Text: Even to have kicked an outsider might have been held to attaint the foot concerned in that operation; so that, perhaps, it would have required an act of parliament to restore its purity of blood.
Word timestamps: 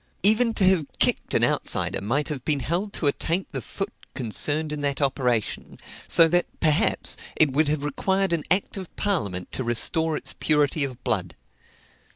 Even 0.23 0.55
to 0.55 0.63
have 0.63 0.87
kicked 0.97 1.35
an 1.35 1.43
outsider 1.43 2.01
might 2.01 2.29
have 2.29 2.43
been 2.43 2.61
held 2.61 2.91
to 2.91 3.05
attaint 3.05 3.51
the 3.51 3.61
foot 3.61 3.93
concerned 4.15 4.71
in 4.71 4.81
that 4.81 4.99
operation; 4.99 5.77
so 6.07 6.27
that, 6.27 6.47
perhaps, 6.59 7.17
it 7.35 7.51
would 7.53 7.67
have 7.67 7.83
required 7.83 8.33
an 8.33 8.41
act 8.49 8.77
of 8.77 8.89
parliament 8.95 9.51
to 9.51 9.63
restore 9.63 10.17
its 10.17 10.33
purity 10.33 10.83
of 10.83 11.03
blood. 11.03 11.35